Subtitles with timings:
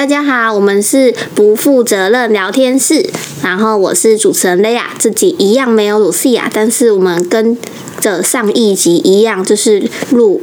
[0.00, 3.06] 大家好，我们是不负责任聊天室，
[3.42, 7.54] 然后我是主持人雷亚，自己一样没有鲁西亚，但是我们跟
[8.00, 10.40] 着上一集一样，就是录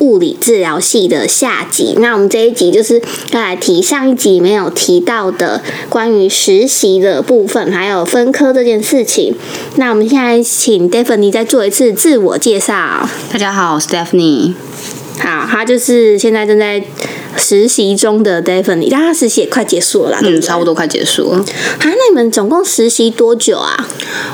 [0.00, 1.94] 物理治疗系的下集。
[1.96, 3.00] 那我们这一集就是
[3.30, 9.34] 要来提上一集没有提到的关于实习的部分，还有分科这件事情。
[9.76, 13.08] 那我们现在请 Daphne 再做一次自我介绍。
[13.32, 14.52] 大家好，我是 Stephanie。
[15.20, 16.84] 好，他就是现在正在
[17.36, 20.46] 实习中的 Daphne，但他实习也快结束了啦，对不嗯，对？
[20.46, 21.38] 差不多快结束了。
[21.38, 21.44] 啊，
[21.80, 23.86] 那你们总共实习多久啊？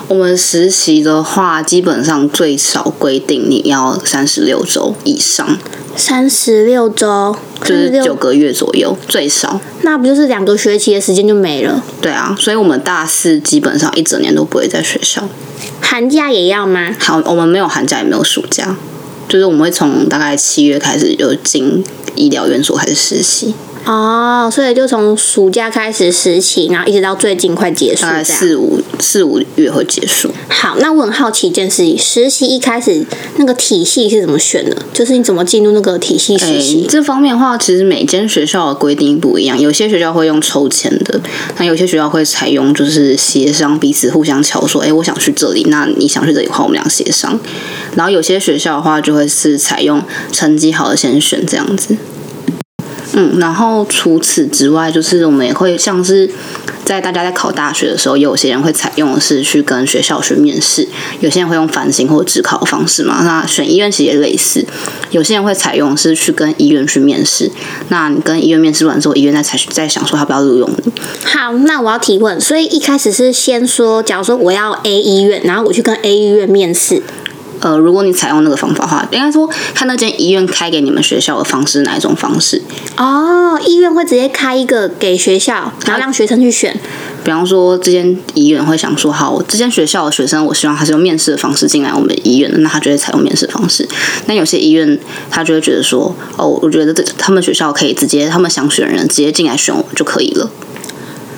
[0.08, 5.58] 我们实习的话，基本上最少规定你要三十六周以上，
[5.96, 9.60] 三十六周，就是36九个月左右，最少。
[9.82, 11.82] 那不就是两个学期的时间就没了？
[12.00, 15.28] 对啊，所以我们大四基本上一整年都不会在学校。
[15.80, 16.94] 寒假也要吗？
[16.98, 18.76] 好，我们没有寒假，也没有暑假，
[19.28, 21.82] 就是我们会从大概七月开始就进
[22.14, 28.24] 医疗院所开始实习，哦，所以就从暑假开始实习，然后一直到最近快结束大概。
[28.24, 30.30] 四五四五月会结束。
[30.48, 33.04] 好，那我很好奇一件事情，实习一开始
[33.36, 34.76] 那个体系是怎么选的？
[34.94, 36.86] 就是你怎么进入那个体系实诶习？
[36.88, 41.20] 这方面的话，其实每间学校的规定不一样，有些学校会用抽签的，
[41.58, 47.38] 那有些学校会采用就是协商，彼此互相敲说，哎，我想去这里，那你想去这里的话，我们俩协商。
[47.96, 51.94] 然后有些学校的话，就会是采用成绩好的先选这样子。
[53.16, 56.28] 嗯，然后除此之外，就是我们也会像是
[56.84, 60.88] 在大家在考大学的时候，有些人会采用的是去跟学校去面试，
[61.20, 63.22] 有些人会用繁星或者职考的方式嘛。
[63.22, 64.66] 那选医院其实也类似，
[65.10, 67.48] 有些人会采用的是去跟医院去面试。
[67.88, 70.92] 那你跟医院面试完之后，医院再采再想说要不要录用你。
[71.24, 77.00] 好，那我要提问，所以一开始是先说，假如说我要 A 医院，然后我去跟 A 医院面试，
[77.64, 82.60] 呃，如果你采用那个方法的话，应该说看那间医院开给你们学校的方式哪一种方式。
[82.98, 86.78] 哦，医院会直接开一个给学校，然后让学生去选。
[87.24, 93.88] 比方说，这间医院会想说，好，这间学校的学生，我希望他是用面试的方式进来我们医院的，那他就会采用面试的方式。
[94.26, 94.98] 那有些医院
[95.30, 100.50] 他就会觉得说，哦，我觉得这他们学校可以直接，他们想选人直接进来选我就可以了。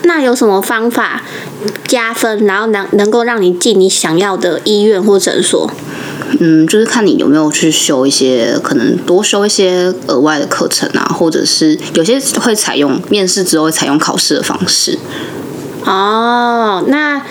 [0.02, 1.22] 那有什么方法
[1.86, 5.70] 加分，然后能能够让你进你想要的医院或诊所？
[6.40, 14.98] 嗯，就是看你有没有去修一些，可能多修一些额外的课程啊，或者是有些会采用面试之后会采用考试的方式。
[15.84, 17.22] 哦，那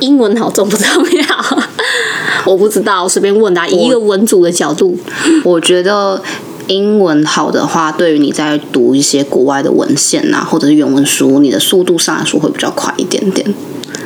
[0.00, 1.58] 英文好重不重要？
[2.46, 4.98] 我不知道，我随便问的啊、以一个文组的角度。
[5.44, 6.22] 我觉得
[6.68, 13.54] 英文好的话，对于你在读一些国外的文献啊，或者是原文书，你的速度上来说会比较快一点点。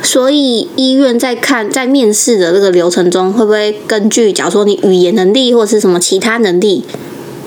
[0.01, 6.83] 所以医院在看在面试的这个流程中，会不会根据假如说你语言能力或者是什么其他能力，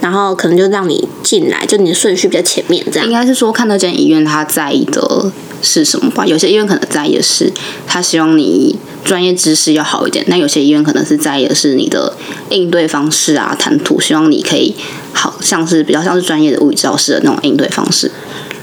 [0.01, 3.13] 然后可能就让你进来，就你的顺序比较前面这样应？
[3.13, 5.33] 该是说看那间医院他在意的
[5.63, 6.27] 是什么吧。
[6.27, 7.53] 有些医院可能在意的是
[7.87, 12.17] 他希望你专业知识要好一点，那有些医院可能是在意的是你的
[12.51, 14.75] 应对方式啊、谈吐，希望你可以
[15.13, 18.11] 好像是比较像是专业的物理教师的那种应对方式。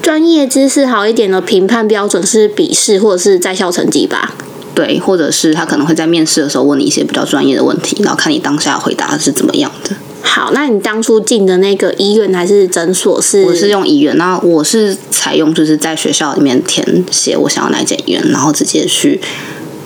[0.05, 4.35] 专业知识好一点的评判标准是笔试或者是在校成绩吧？
[4.75, 9.95] 对，或者是他可能会在面试的时候问你一些比较专业的问题，然后看你当下回答是怎么样的。
[10.21, 13.45] 好，那你当初进的那个医院还是诊所是？
[13.45, 19.19] 我是用医院，那我是采用就是在学校里面填写我想要哪一间医院，然后直接去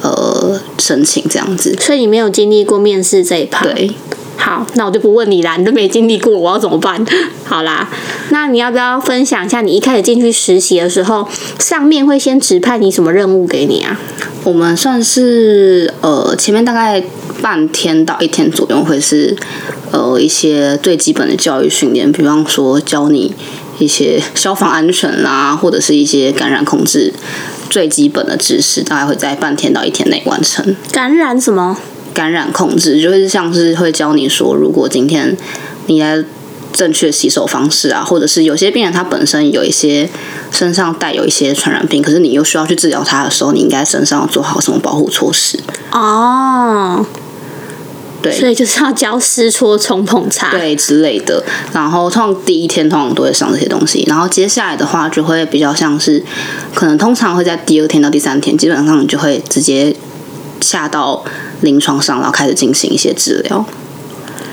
[0.02, 1.74] 呃申请这样子。
[1.80, 3.64] 所以你没有经历过面试这一趴。
[3.64, 3.90] 对，
[4.42, 7.06] 好，那我就不问你啦，你都没经历过，我要怎么办？
[7.46, 7.90] 好啦，
[8.30, 11.28] 那你要不要分享一下你一开始进去实习的时候，
[11.60, 14.00] 上面会先指派你什么任务给你啊？
[14.46, 17.04] 我们算是呃前面大概
[17.42, 19.36] 半天到一天左右会是
[19.92, 23.36] 呃一些最基本的教育训练，比方说教你
[23.78, 27.14] 一些消防安全啦，或者是一些感染控制
[27.70, 30.76] 最基本的知识，大概会在半天到一天内完成。
[30.94, 31.78] 感染什么？
[32.14, 35.36] 感染控制，就是像是会教你说，如果今天
[35.88, 36.24] 你在
[36.72, 40.08] 正确洗手方式啊，或者是有些病人他本身有一些
[40.52, 45.60] 身上带有一些传染病，可是你又需要去治疗他的时候，你应该身上要做好什么保护措施？
[45.92, 47.04] 哦，
[48.22, 50.52] 对，所以就是要教湿搓冲捧擦。
[50.52, 51.44] 对之类的。
[51.74, 56.24] 然后通常第一天通常都会上这些东西，然后接下来的话就会比较像是，
[56.76, 59.96] 可能通常会在第二天到第三天，基本上你就会直接
[60.62, 61.24] 下到
[61.62, 63.66] 临床上，然后开始进行一些治疗。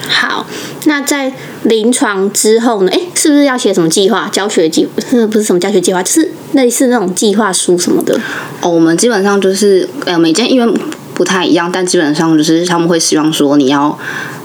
[0.08, 0.47] 好，
[0.85, 1.32] 那在
[1.64, 2.91] 临床之后呢？
[2.93, 4.87] 哎，是不是要写什么计划、教学计？
[4.87, 8.19] 不是不是什么教学计划，就是类似那种计划书什么的。
[8.61, 10.73] 哦，我们基本上就是呃，每间医院
[11.12, 13.99] 不太一样，但基本上就是他们会希望说你要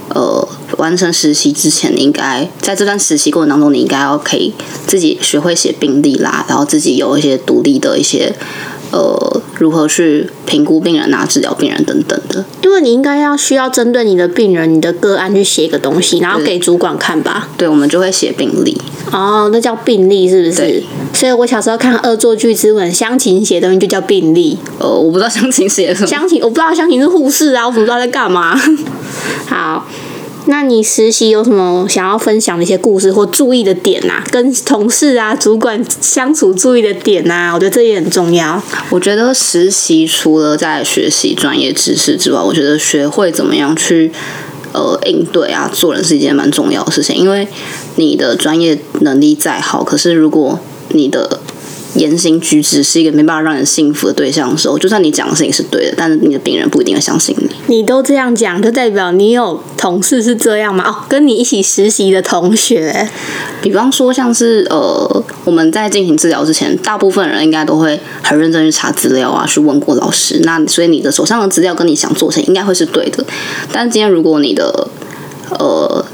[0.10, 0.48] 呃，
[0.78, 4.52] 完成实习之前，你应该在这段实习过程当中，你应该要可以
[4.88, 8.34] 自己学会写病历啦，然后自己有一些独立的一些
[8.92, 12.44] 呃，如何去评估病人啊、治疗病人等等的。
[12.64, 17.50] 因为你应该要需要针对你的病人、你的个案去写一个东西，然后给主管看吧。
[17.58, 18.80] 对，我们就会写病历。
[19.12, 20.84] 哦，那叫病历是不是对？
[21.14, 24.58] 所以我小时候看《恶作剧之吻》，湘琴写的东西就叫病历。
[24.80, 26.08] 呃，我不知道详情写什么。
[26.08, 28.58] 湘琴，我不知道湘琴是护士啊，我怎么知道在干嘛？
[29.48, 29.86] 好，
[30.46, 34.24] 那你实习有什么想要分享的一些故事或注意的点啊？
[34.32, 37.54] 跟同事啊、主管相处注意的点啊？
[37.54, 38.62] 我觉得这也很重要。
[38.90, 44.12] 我觉得实习除了在学习专业知识之外，我觉得学会怎么样去
[44.74, 47.16] 呃应对啊，做人是一件蛮重要的事情。
[47.16, 47.48] 因为
[47.96, 50.60] 你的专业能力再好，可是如果
[50.90, 51.40] 你的
[51.96, 57.50] 言行举止是一个没办法让人信服的对象的时候，就算你讲的事情是对的，但是你的病人不一定会相信你。
[57.68, 60.84] 你都这样讲，就代表你有同事是这样吗？
[60.88, 63.10] 哦，跟你一起实习的同学，
[63.62, 70.40] 比方说，像是呃，我们在进行治疗之前，大部分人应该都会很认真去查资料啊，去问过老师。
[70.44, 73.26] 那所以你的手上的资料跟你想做成应该会是对的。
[73.72, 74.88] 但是今天如果你的
[75.60, 76.06] 呃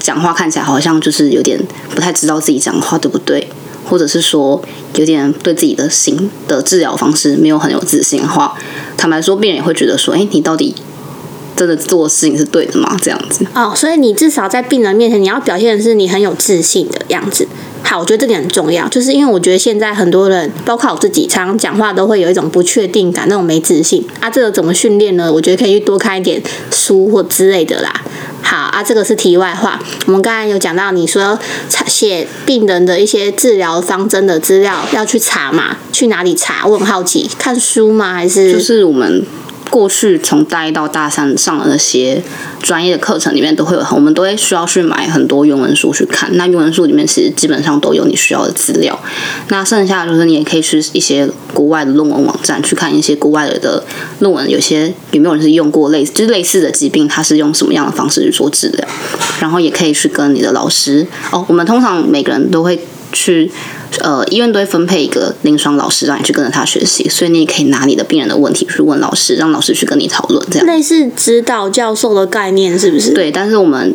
[0.00, 1.58] 讲话看起来好像就是有点
[1.94, 3.48] 不太知道自己讲话对不对，
[3.88, 4.62] 或者是说
[4.96, 8.54] 有点对自己的心的治疗方式没有很有自信的话，
[8.96, 10.74] 坦白说，病人也会觉得说，哎，你到底
[11.56, 12.96] 真的做事情是对的吗？
[13.02, 13.46] 这样子。
[13.54, 17.48] 哦，所以你至少在病人面前，你要表现的是你很有自信的样子。
[17.82, 24.28] 好，我觉得这点很重要，就是因为我觉得现在很多人，包括我自己，常常讲话都会有一种不确定感，那种没自信啊。
[24.28, 25.32] 这个怎么训练呢？
[25.32, 28.02] 我觉得可以多看一点书或之类的啦。
[28.42, 29.80] 好啊，这个是题外话。
[30.06, 31.38] 我们刚才有讲到，你说
[31.68, 35.76] 查写病人的一些治疗方针的资料要去查嘛？
[35.92, 36.66] 去哪里查？
[36.66, 38.14] 我很好奇，看书吗？
[38.14, 39.24] 还是就是我们
[39.70, 42.22] 过去从大一到大三上的那些
[42.62, 46.34] 专业的课程里面，都会有，我们都会需要去买很多原文书去看。
[46.36, 48.98] 那原文书里面其实基本上都有你需要的资料。
[49.48, 53.84] 那剩下就是你也可以去一些国外的论文网站去看一些国外的
[54.20, 58.88] 论文，有些有没有人是用过类似就是类似的疾病，它是用什么样的方式去做治疗。
[59.40, 62.80] 然后也可以去跟你的老师哦，我们通常每个人都会
[63.12, 63.50] 去。
[64.00, 73.12] 呃，医院都会分配一个临床老师让你去跟着他学习，所以你也可以拿你的病人的问题去问老师，让老师去跟你讨论，这样类似指导教授的概念是不是？
[73.12, 73.30] 对。
[73.30, 73.94] 但是我们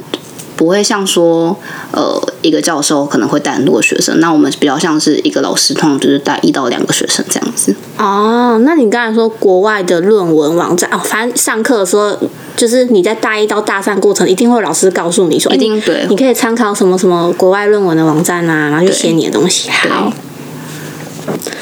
[0.63, 1.59] 不会像说，
[1.91, 7.75] 呃，一个教授可能会带很多学生，那我们比较像是一个老师，通常就是带一到两个学生这样子。
[7.97, 12.17] 哦，那你刚才说国外的论文网站哦，反正上课的时候，
[12.55, 19.69] 就是你在大一到大三过程，一定会有老师告诉你说，一定对，你可以参考什么什么国外论文的网站啊，然后就写你的东西。
[19.69, 20.13] 好，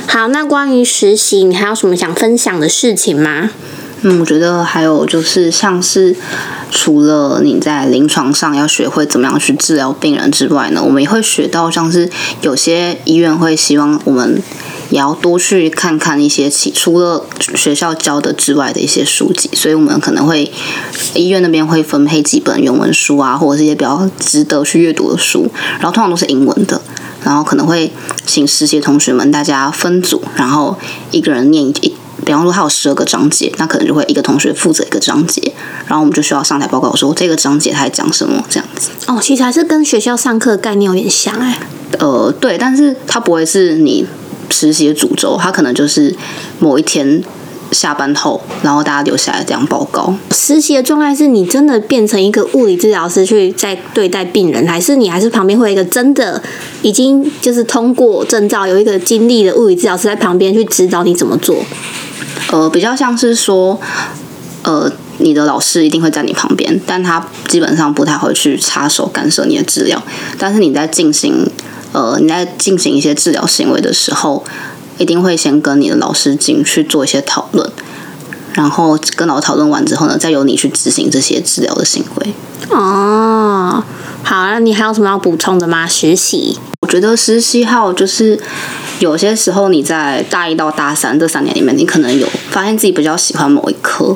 [0.06, 3.50] 好，那关于实习，你还有什么想分享的事情吗？
[4.04, 6.16] 嗯，我觉得还有就是像是
[6.72, 12.10] 除了你在临床上要学会怎么样去治疗病人之外呢，我们也会学到像是
[12.42, 14.42] 有些医院会希望我们
[14.90, 20.52] 也要多去看看一些其除了学校教的之外的一些书籍，所以我们可能会
[21.14, 25.48] 医院那边会分配几本原文书啊，或者是一些比较值得去阅读的书，
[25.80, 26.82] 然后通常都是英文的，
[27.24, 27.92] 然后可能会
[28.26, 30.80] 请实习同学们大家分组，然后
[31.12, 31.94] 一个人念一。
[32.26, 35.42] 比方说，他有十二个章节，那可能就会一个同学负责一个章节，
[35.88, 38.90] 然后我们就需要上台报告说这个章节他在讲什么这样子。
[39.08, 41.60] 哦，其实还是跟学校上课的概念有点像哎。
[42.00, 44.06] 呃，对，但是它不会是你
[44.50, 46.16] 实习的主轴，它可能就是
[46.58, 47.22] 某一天
[47.74, 50.16] 下班后，然后大家留下来这样报告。
[50.32, 56.42] 实习的状态是你真的变成一个物理治疗师去在对待病人，还是你还是旁边会有一个真的
[56.82, 61.58] 已经就是通过证照有一个经历的物理治疗师在旁边去指导你怎么做？
[62.52, 63.80] 呃，比较像是说，
[64.64, 70.02] 呃，你的老师一定会在你旁边，但他基本上不太会去插手干涉你的治疗。
[70.38, 71.50] 但是你在进行
[71.94, 74.44] 呃你在进行一些治疗行为的时候，
[74.98, 77.70] 一定会先跟你的老师进去做一些讨论，
[78.54, 82.34] 然后跟老师讨论完之后呢，再由你去执行这些治疗的行为。
[82.70, 83.84] 哦，
[84.24, 85.88] 好，那你还有什么要补充的吗？
[85.88, 86.58] 实习？
[86.82, 88.40] 我觉得实习号就是
[89.02, 94.16] 有些时候你在大一到大三这三年里面，你可能有发现自己比较喜欢某一科，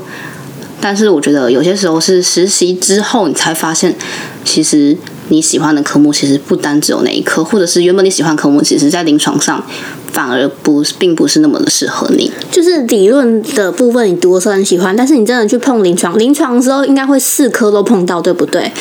[0.79, 3.95] 但是我觉得有些时候是实习之后你才发现，
[4.43, 4.95] 其实
[5.29, 9.65] 你喜欢的科目其实不单只有那一科，或者是原本你喜欢科目，其实在临床上
[10.11, 12.31] 反而不并不是那么的适合你。
[12.51, 18.71] 就是理论的部分你读的时候很喜欢，但是你真的去碰临床，临床的时候应该会四科都碰到，对不对？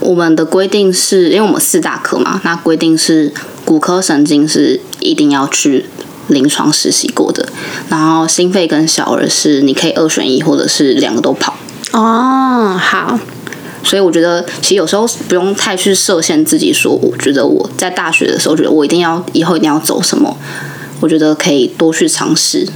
[0.00, 3.32] 我们的规定是因为我们四大科嘛，那规定是
[3.64, 5.86] 骨科神经是一定要去
[6.28, 7.48] 临床实习过的，
[7.88, 11.54] 然后心肺跟小儿是你可以二选一或者是两个都跑。
[11.92, 13.18] 哦，好，
[13.82, 20.36] 所以我觉得其实有时候不用太去设限自己，说我觉得我在大学的时候觉得我一定要以后一定要走什么，
[21.00, 22.66] 我觉得可以多去尝试。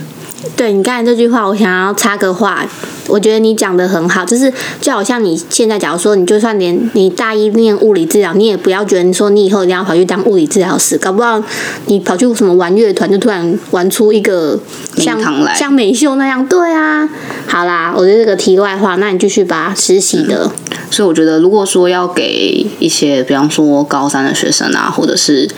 [0.54, 2.66] 对你刚才这句话，我想要插个话，
[3.08, 11.42] 我觉得你讲的很好，就是就好像你现在假如说你就算连你大一念物理治疗，你也不要觉得你说你以后一定要跑去当物理治疗师，搞不好
[11.86, 14.58] 你跑去什么玩乐团，就突然玩出一个
[14.96, 15.18] 像
[15.54, 17.08] 像美秀那样，对啊。
[17.46, 20.50] 好啦，我觉得这个题外话，那你继续吧，实习的。
[20.90, 25.48] 所以我觉得，如果说要给一些，比方说高三的学生啊，或者是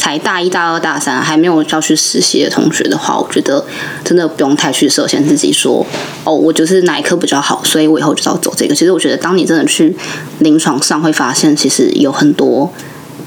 [0.00, 3.62] 才大一、大二、大三还没有要去实习的同学的话，我觉得
[4.02, 5.86] 真的不用太去设限自己说，
[6.24, 8.74] 哦，我就是哪一科比较好，所以我以后就要走这个。
[8.74, 9.94] 其实我觉得，当你真的去
[10.38, 12.72] 临床上，会发现其实有很多。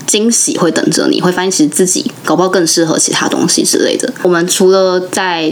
[0.05, 4.13] 惊喜会等着你，会发现其实自己搞不好更适合其他东西之类的。
[4.21, 5.51] 我们除了在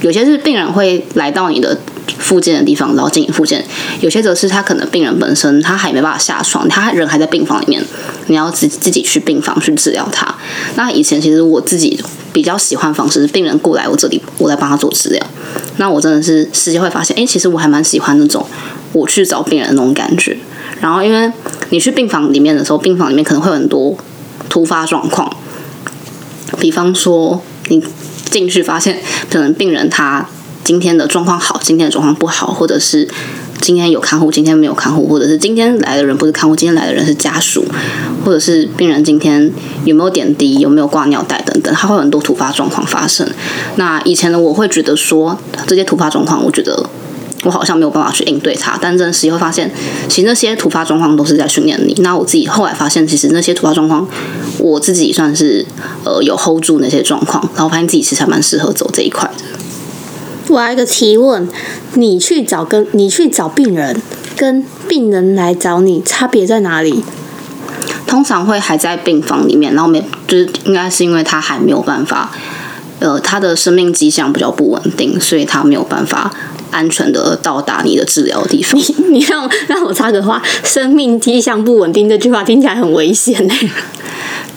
[0.00, 1.78] 有些是病人会来到你的
[2.18, 3.60] 附近的地方，然后进行复健；
[4.00, 7.82] 有些则是他可能病人本身他还没办法下床，他人还在病房里面，
[8.26, 10.34] 你要自自己去病房去治疗他。
[10.76, 15.26] 那以前其实我自己比较喜欢方式是病人过来我这里，我来帮他做治疗。
[15.76, 18.46] 那我真的是实际会发现，哎，其实我还蛮喜欢那种
[18.92, 20.36] 我去找病人的那种感觉。
[20.80, 21.30] 然后因为
[21.70, 23.96] 你去病房里面的时候，病房里面可能会有很多
[24.48, 25.34] 突发状况，
[26.58, 27.82] 比方说你
[28.30, 28.98] 进去发现，
[29.30, 30.26] 可能病人他
[30.64, 33.08] 今天的状况好，今天的状况不好，或者是
[33.60, 37.64] 今天有看护，今天没有看护，或者是今天来的人不是看护，今天来的人是家属，
[38.24, 39.52] 或者是病人今天
[39.84, 43.28] 有没有点滴，有没有挂尿袋等等，他会有很多突发状况发生。
[43.76, 46.88] 那以前呢，我会觉得说这些突发状况，我觉得。
[47.44, 49.68] 我好像没有办法去应对它，但真实会发现，
[50.08, 51.92] 其实那些突发状况都是在训练你。
[51.98, 54.06] 那我自己后来发现，其实那些突发状况，
[54.58, 55.66] 我自己算是
[56.04, 59.42] 呃有 hold 住那些状况，然后发现自己其实还蛮适合走这一块的。
[60.48, 61.48] 我还有一个提问：
[61.94, 64.00] 你去找跟你去找病人，
[64.36, 67.02] 跟病人来找你，差别在哪里？
[68.06, 72.30] 通常会还在病房里面，然后没就是应该是因为他还没有办法，
[73.00, 76.30] 呃，他的生命迹象比较不稳定，所以他没有办法。
[76.72, 78.80] 安全的到达你的治疗地方。
[78.80, 83.54] 你 你让让我插个话，生命迹象不稳定这句话听起来很危险呢。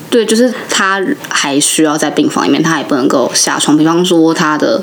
[0.10, 3.78] 对，就是他还需要在病房里面，他也不能够下床。
[3.78, 4.82] 比方说，他的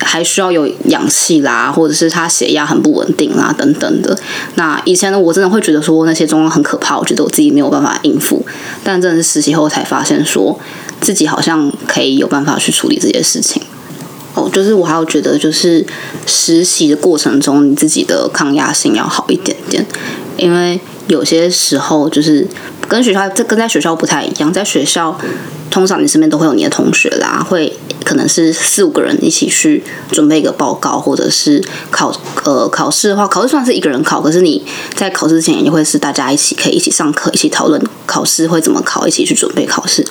[0.00, 4.16] 还需要有氧气啦，或者是他血压很不稳定啦，等等的。
[4.54, 8.44] 那以前呢，我真的会觉得说那些状况很可怕，我觉得我自己没有办法应付。
[8.84, 10.58] 但真的是实习后才发现，说
[11.00, 13.60] 自己好像可以有办法去处理这些事情。
[14.34, 15.84] 哦，就是我还有觉得，就是
[16.26, 19.84] 实习的过程中，你自己的抗压性要好一点点，
[20.36, 22.46] 因为有些时候就是
[22.86, 25.18] 跟学校这跟在学校不太一样，在学校。
[25.70, 27.70] 通常你身边都会有你的同学啦，会
[28.08, 32.10] 可能是四五个人一起去准备一个报告，或者是考
[32.42, 40.02] 呃考试的话，考试算是一个人考，可是你在考试之前也会是大家一起可以一起上课，一起讨论考试会怎么考，一起去准备考试。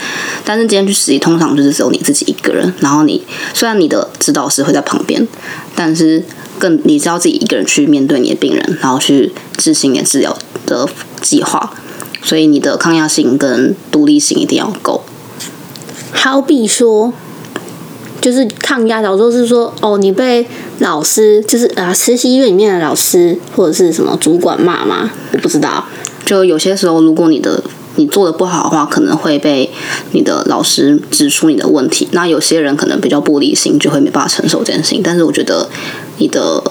[0.46, 3.24] 但是今天去实习，通常就是只有你自己一个人，然后你
[3.56, 5.28] 虽然你的指导师会在旁边，
[5.74, 6.24] 但是
[6.60, 10.38] 更你知道自己一个人去面对你的病人，然后去执行你的治疗
[10.68, 10.88] 的
[11.20, 11.74] 计划，
[12.22, 15.04] 所以你的抗压性跟独立性一定要够。
[16.14, 17.14] 好比说，
[18.28, 20.46] 就是抗压，假如说是说，哦，你被
[20.80, 25.10] 老师，就是啊，实习医院里面的老师或者是什么主管骂吗？
[25.32, 25.86] 我不知道。
[26.26, 27.64] 就有些时候，如果你的
[27.96, 29.72] 你做的不好的话，可能会被
[30.12, 32.10] 你的老师指出你的问题。
[32.12, 35.02] 那有些人可能比较玻璃心，就会没办法承受这件事情。
[35.02, 35.70] 但是我觉得，
[36.18, 36.62] 你的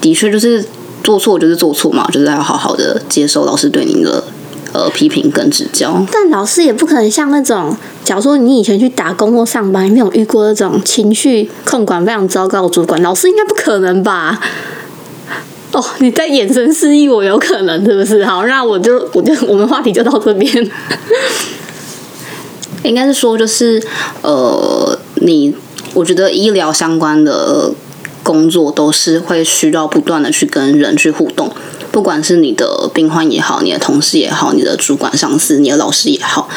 [0.00, 0.64] 的确就是
[1.04, 4.24] 做错就是做错嘛，就是要好好的接受老师对你的。
[4.72, 14.40] 呃，批评跟指教，但老师也不可能像那种，假如说你以前去打工或上班，没有遇过那种情绪控管非常糟糕的主管，老师应该不可能吧？
[15.72, 18.24] 哦，你在眼神示意我有可能是不是？
[18.24, 20.70] 好，那我就我就我们话题就到这边。
[22.82, 23.82] 应该是说，就是
[24.22, 25.54] 呃，你
[25.94, 27.72] 我觉得医疗相关的
[28.22, 31.52] 工作都是会需要不断的去跟人去互动。
[31.92, 36.48] 不管是你的病患也好，你的同事也好，你的主管、上司、你的老师也好，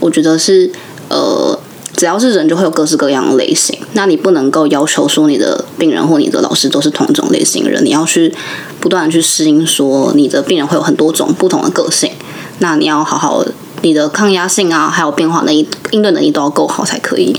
[0.00, 0.70] 我觉得是
[1.08, 1.58] 呃，
[1.96, 3.78] 只要是人，就会有各式各样的类型。
[3.92, 8.34] 那你不能够要求说你的病人或你的老师都是同一种类型人，你要去
[8.80, 12.10] 不断的去适应，说你的病人会有很多种不同的个性。
[12.58, 13.44] 那你要好好，
[13.82, 17.36] 你的抗压性啊，还有变化能力、应对能力都要够好才可以。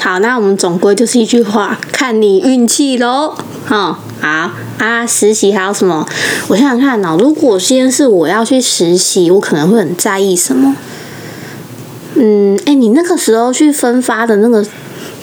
[0.00, 3.34] 好，那我们总归就是一句话，看你运气喽。
[3.64, 6.06] 好，好啊啊，实习还有什么？
[6.48, 7.16] 我想想看哦。
[7.18, 10.76] 如果先是我要去实习，我可能会很在意什么？
[12.14, 14.64] 嗯，哎，你那个时候去分发的那个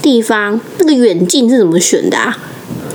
[0.01, 2.37] 地方，那个远近是怎么选的啊？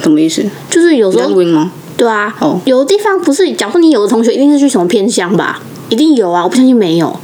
[0.02, 0.44] 什么意思？
[0.70, 1.72] 就是有时候录音吗？
[1.96, 7.20] 对啊，哦有的地方不是，假如说你有的同学一定是去什么偏乡吧，一定有啊，我不相信没有。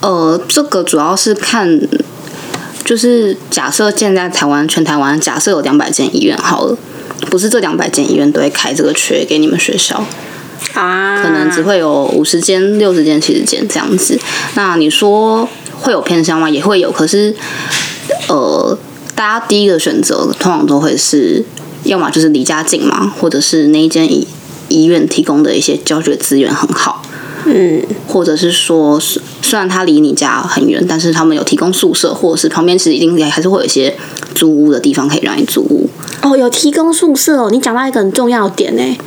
[0.00, 1.80] 呃，这个主要是看，
[2.84, 6.76] 就是假设现在台湾全台湾假设有两百间医院好了，
[7.30, 10.04] 不是这两百间医院都会开这个缺给你们学校，
[10.74, 14.18] 啊，可能只会有五十间、六十间、七十间这样子。
[14.54, 15.48] 那你说
[15.80, 16.48] 会有偏向吗？
[16.48, 17.34] 也会有，可是
[18.28, 18.78] 呃，
[19.14, 21.44] 大家第一个选择通常都会是，
[21.84, 24.26] 要么就是离家近嘛，或者是那一间医
[24.68, 27.02] 医院提供的一些教学资源很好。
[27.46, 33.96] 嗯，或者是说，虽虽然他离你家很远，但是他们有提供宿舍，或者是旁边其实一定还是会有一些
[34.34, 35.88] 租屋的地方可以让你租屋。
[36.22, 38.98] 哦，有提供宿舍哦，你讲到一个很重要的点呢，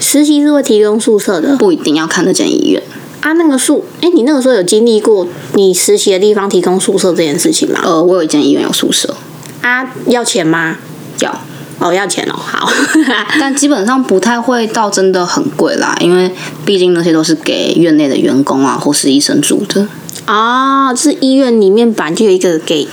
[0.00, 2.82] 实习是会提供宿舍的不一定要看那间医院。
[3.20, 3.32] 啊。
[3.34, 7.80] 那个宿，哎，你那个时候有经历过你实习的地方提供宿舍这件事情吗？
[7.84, 9.14] 呃，我有一间医院有宿舍，
[9.60, 10.78] 啊，要钱吗？
[11.20, 11.40] 要，
[11.82, 12.70] 哦，要钱哦，好。
[13.40, 16.30] 但基本上不太会到真的很贵啦，因为
[16.64, 19.86] 毕竟那些都是给院内的员工啊或是医生住的。
[20.26, 22.86] 哦，是医院里面本来就有一个给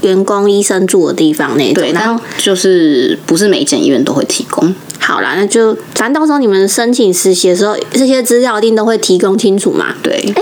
[0.00, 1.74] 员工、医生住的地方那种。
[1.74, 4.74] 对，然后就是不是每一间医院都会提供。
[4.98, 9.94] 好啦，那就反正到时候你们申请实习的时候，这些资料一定都会提供清楚嘛。
[10.02, 10.32] 对，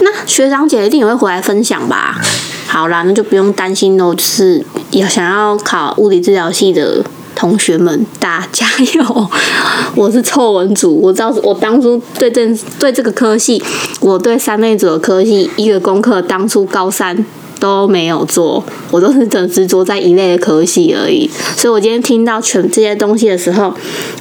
[0.00, 2.20] 那学长姐一定也会回来分享吧？
[2.66, 4.14] 好啦，那就不用担心喽。
[4.14, 7.04] 就是要想要考物理治疗系的
[7.34, 9.28] 同学们，大家加油！
[9.96, 12.46] 我是臭文组，我知道我当初对这
[12.78, 13.62] 对这个科系，
[14.00, 17.24] 我对三类组的科系一个功课，当初高三。
[17.60, 21.30] 都没有做，我都是很执着在一类的科系而已。
[21.56, 23.72] 所以我今天听到全这些东西的时候，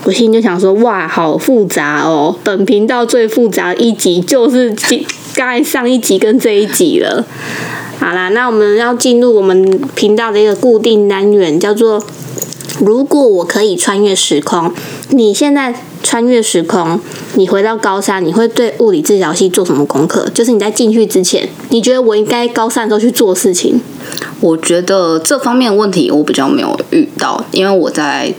[0.05, 2.33] 我心里就想说：哇，好复杂哦！
[2.41, 5.05] 本频道最复杂的一集就是今
[5.35, 7.25] 刚上一集跟这一集了。
[7.99, 12.01] 好啦，那我们要进入我们频道的一个固定单元，叫做
[12.79, 14.71] “如果我可以穿越时空”。
[15.09, 16.99] 你现在穿越时空，
[17.35, 20.27] 你回到高三，你会对物理治疗系做什么功课？
[20.33, 23.79] 就是你在进去之前，你觉得我应该高三的时候去做事情？
[24.39, 28.33] 我觉得这方面问题我比较没有遇到，因为我在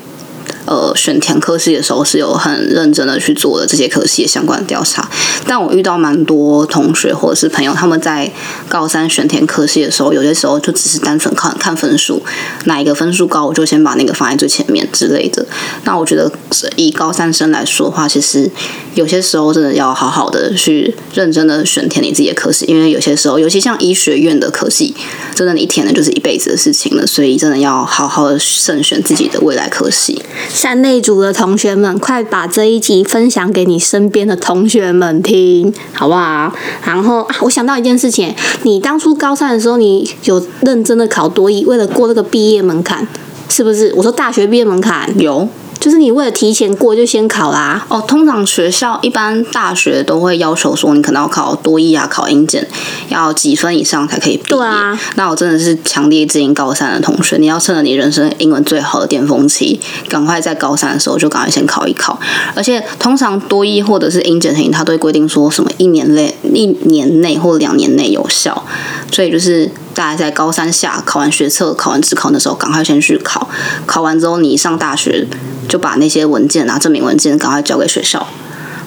[0.66, 5.08] 呃选填科系的时候是有很认真的去做的这些科系相关的调查，
[5.46, 8.30] 但我遇到蛮多同学或者是朋友，他们在
[8.68, 12.22] 高三选填科系的时候，有些时候就只是单纯看看分数，
[12.64, 15.46] 哪一个分数高，我就先把那个放在最前面之类的。
[15.84, 16.30] 那我觉得
[16.74, 18.50] 以高三生来说的话，其实
[18.94, 24.92] 有些时候真的要好好的去认真的选填你自己的科系，因为有些时候，尤其像医学院的科系，
[25.34, 30.20] 真的你填的就是一辈子的事情了，所以真的要好好的慎选自己的未来科系。
[30.48, 36.52] 三类组的同学们，快把这一集分享给你身边的同学们听，好不好？
[36.84, 43.06] 然后、啊我想到一件事情，你当初高三的时候，你有认真的考多一，为了过这个毕业门槛，
[43.48, 43.92] 是不是？
[43.96, 47.84] 我说大学毕业门槛，有就是你为了提前过就先考啦。
[47.88, 52.66] 哦，通常学校一般大学都会要求说，你可能要考多艺啊，考英检，
[53.08, 54.56] 要几分以上才可以毕业。
[54.56, 59.78] 对啊，那我真的是强烈建议高三的同学，你要趁着你人生英文最好的巅峰期，
[60.08, 62.18] 赶快在高三的时候就赶快先考一考。
[62.54, 68.64] 而且通常多艺或者是英检成绩，它都会规定说什么一年内、一年内或两年内有效，
[69.12, 69.70] 所以就是。
[69.94, 73.48] 大概在高三下考完学测、考完自考的时候，赶快先去考。
[73.86, 75.26] 考完之后，你上大学
[75.68, 78.26] 就把那些文件啊、证明文件赶快交给学校，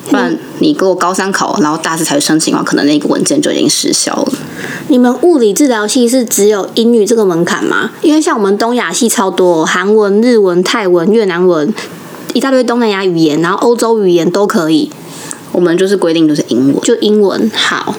[0.10, 4.32] 不然你给我高三考，然后大四才去申请的话，可能那个文件就已经失效了。
[4.89, 7.91] 你们物理治疗系是只有英语这个门槛吗？
[8.02, 11.74] 因为像我们东亚系超多，韩文、日文、泰文、越南文，
[12.34, 14.91] 一大堆东南亚语言，然后欧洲语言都可以，
[15.52, 17.96] 我们就是规定就是英文，就英文好。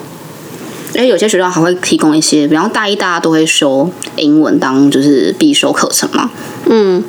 [0.95, 6.29] 因为有些学校还会提供一些，比方大一大家都会修英文当就是必修课程嘛。
[6.65, 7.03] 嗯，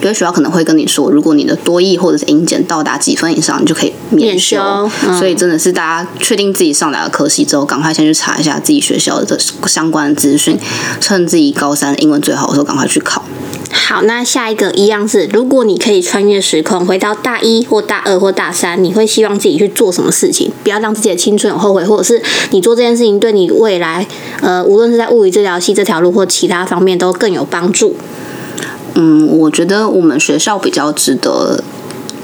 [0.00, 4.56] 有些学校可能会跟你说，如果你的多益或者是英检到达几分以上，你就可以免修。
[4.56, 10.58] 免修嗯所以真的是大家确定自己上哪个科系之后，赶快先去查一下自己学校的相关的资讯，
[11.00, 13.24] 趁自己高三英文最好的时候赶快去考。
[13.72, 20.52] 好，那下一个一样是，如果你可以穿越时空回到大一或大二或大三，你会希望自己去做什么事情？
[20.62, 24.06] 不要让自己的青春有后悔，或者是你做这件事情对你未来，
[24.40, 27.96] 呃，无论是在物理治疗系这条路或其他方面都更有帮助。
[28.94, 31.64] 嗯，我觉得我们学校比较值得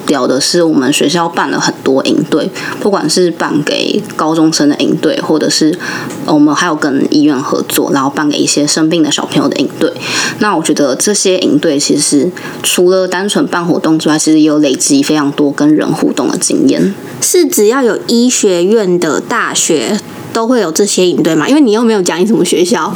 [0.09, 5.79] 聊的是，我们学校办了很多营队，不管是办给高中生的营队，或者是
[6.27, 9.92] 呃我们还有跟医院合作，然后办给一些生病的小朋友的营队。
[10.40, 12.31] 那我觉得这些营队其实
[12.62, 16.94] 除了单纯办活动之外，其实也有累积非常多跟人互动的经验。
[17.21, 19.99] 是只要有医学院的大学
[20.33, 21.49] 都会有这些营队吗？
[21.49, 22.92] 因为你又没有讲你什么学校。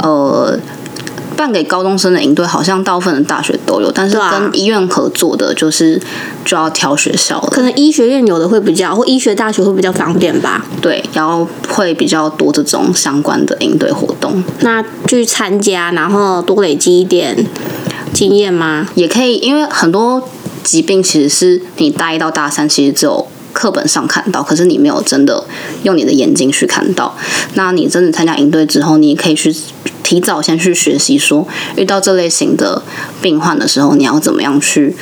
[0.00, 0.56] 呃，
[1.38, 6.02] 办给高中生的营队，好像大部分的大学都有，但是跟医院合作的，就是
[6.44, 7.48] 就要挑学校了。
[7.52, 10.66] 可能医学院有的会比较，或医学大学会比较方便吧。
[10.82, 17.46] 对，然后会比较多这种相关的营队活动，那去参加，然后多累积一点
[18.12, 18.88] 经验吗？
[18.96, 20.28] 也可以，因为很多
[20.64, 25.44] 疾病其实是你大一到大三，其实只有课本上看到，可是你没有真的
[25.82, 27.16] 用你的眼睛去看到。
[27.54, 29.54] 那你真的参加营队之后，你可以去
[30.02, 32.82] 提早先去学习说，遇到这类型的
[33.20, 34.96] 病患的时候，你要怎么样去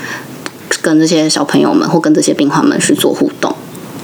[0.83, 3.55] 跟这些小朋友们或跟这些病患们去做互动。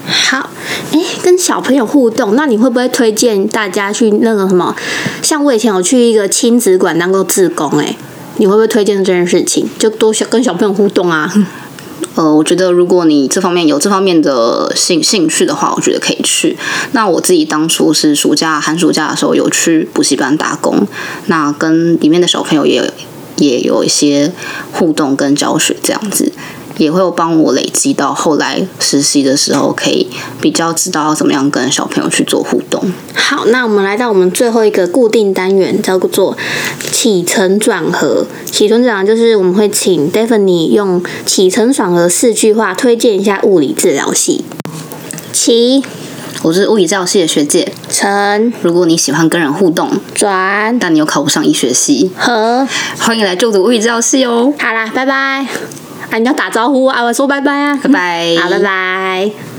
[0.04, 0.50] 好，
[0.92, 4.74] 哎，跟小朋友互动，那你会不会推荐大家去那个什么？
[5.22, 7.96] 像我以前有去一个亲子馆当过志工，哎，
[8.36, 9.68] 你会不会推荐这件事情？
[9.78, 11.32] 就多小跟小朋友互动啊？
[12.14, 16.56] 呃，我觉得如果你这方面有这方面的兴兴趣的话，我觉得可以去。
[16.92, 20.86] 那我自己当初是暑假寒暑假的时候有去补习班打工，
[21.26, 22.84] 那跟里面的小朋友也有
[23.36, 24.30] 也有一些
[24.72, 26.30] 互动跟教学这样子。
[26.76, 30.08] 也会有帮我累积到后来实习的时候，可以
[30.40, 32.92] 比较知道要怎么样跟小朋友去做互动。
[33.14, 36.36] 好，那我们来到我们最后一个固定单元，叫做
[36.90, 38.26] 起承转合。
[38.46, 44.44] 起承转合就是我们会请 Daphne 用起承转合四句话推荐一下物理治疗系。
[45.32, 45.82] 起
[46.42, 52.66] 我是物理治疗系的学姐，承如果你喜欢跟人互动，转但你又考不上医学系，合。
[52.98, 54.52] 欢迎来就读物理治疗系哦。
[54.58, 55.46] 好啦，拜拜。
[56.12, 57.80] 啊，你要打招呼啊，我说拜拜啊。
[57.82, 59.51] 拜拜好，拜拜。